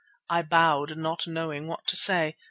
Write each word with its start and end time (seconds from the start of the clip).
I 0.31 0.41
bowed, 0.41 0.97
not 0.97 1.27
knowing 1.27 1.67
what 1.67 1.85
to 1.85 1.95
say. 1.95 2.35